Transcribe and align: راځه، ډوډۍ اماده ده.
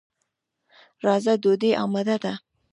راځه، 1.05 1.33
ډوډۍ 1.41 1.71
اماده 1.83 2.15
ده. 2.23 2.33